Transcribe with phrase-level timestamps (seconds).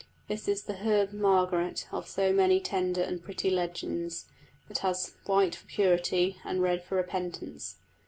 [0.27, 4.25] This is the herb Margaret of so many tender and pretty legends,
[4.67, 7.77] that has white for purity and red for repentance.